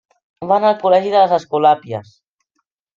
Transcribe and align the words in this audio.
Va 0.51 0.55
anar 0.57 0.71
al 0.71 0.79
col·legi 0.87 1.13
de 1.17 1.23
les 1.25 1.37
Escolàpies. 1.39 2.21